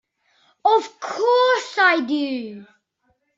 [0.65, 2.65] Of course I do!